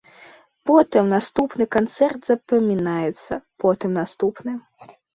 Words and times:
Потым 0.69 1.11
наступны 1.15 1.63
канцэрт 1.77 2.19
запамінаецца, 2.31 3.33
потым 3.67 3.89
наступны. 4.03 4.61